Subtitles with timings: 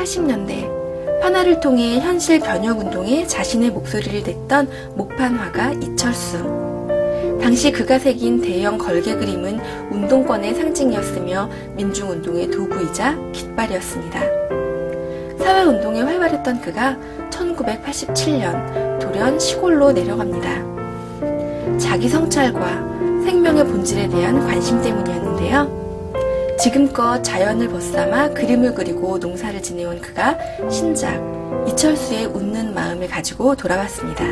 [0.00, 6.38] 1980년대 판화를 통해 현실 변혁 운동에 자신의 목소리를 냈던 목판화가 이철수.
[7.40, 9.60] 당시 그가 새긴 대형 걸개 그림은
[9.90, 14.20] 운동권의 상징이었으며 민중운동의 도구이자 깃발이었습니다.
[15.38, 16.96] 사회운동에 활발했던 그가
[17.30, 21.78] 1987년 돌연 시골로 내려갑니다.
[21.78, 22.60] 자기 성찰과
[23.24, 25.89] 생명의 본질에 대한 관심 때문이었는데요.
[26.60, 30.36] 지금껏 자연을 벗삼아 그림을 그리고 농사를 지내온 그가
[30.68, 34.24] 신작 이철수의 웃는 마음을 가지고 돌아왔습니다.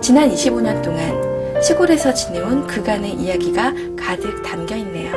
[0.00, 5.12] 지난 25년 동안 시골에서 지내온 그간의 이야기가 가득 담겨 있네요.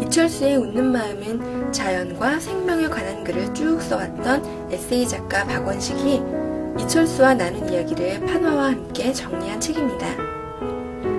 [0.00, 6.44] 이철수의 웃는 마음은 자연과 생명에 관한 글을 쭉 써왔던 에세이 작가 박원식이
[6.78, 10.06] 이철수와 나눈 이야기를 판화와 함께 정리한 책입니다.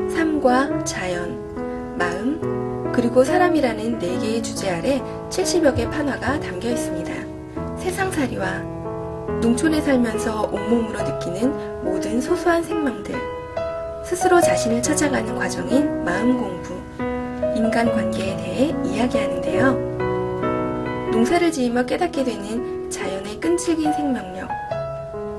[0.09, 7.14] 삶과 자연, 마음, 그리고 사람이라는 네 개의 주제 아래 70여 개 판화가 담겨 있습니다.
[7.78, 8.59] 세상살이와
[9.42, 13.16] 농촌에 살면서 온몸으로 느끼는 모든 소소한 생명들,
[14.03, 16.73] 스스로 자신을 찾아가는 과정인 마음 공부,
[17.56, 19.95] 인간관계에 대해 이야기하는데요.
[21.12, 24.50] 농사를 지으며 깨닫게 되는 자연의 끈질긴 생명력,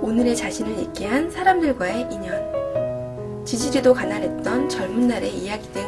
[0.01, 5.83] 오늘의 자신을 잊게 한 사람들과의 인연, 지지리도 가난했던 젊은 날의 이야기 등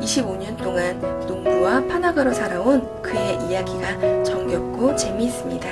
[0.00, 5.68] 25년 동안 농부와 파나가로 살아온 그의 이야기가 정겹고 재미있습니다.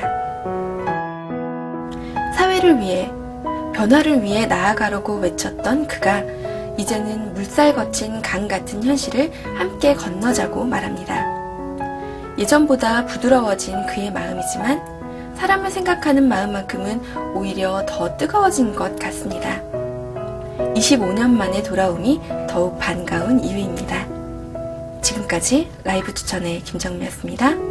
[2.36, 3.10] 사회를 위해,
[3.74, 6.22] 변화를 위해 나아가려고 외쳤던 그가
[6.76, 11.40] 이제는 물살 거친 강 같은 현실을 함께 건너자고 말합니다.
[12.38, 14.99] 예전보다 부드러워진 그의 마음이지만
[15.40, 19.62] 사람을 생각하는 마음만큼은 오히려 더 뜨거워진 것 같습니다.
[20.74, 25.00] 25년 만에 돌아옴이 더욱 반가운 이유입니다.
[25.00, 27.69] 지금까지 라이브 추천의 김정미였습니다.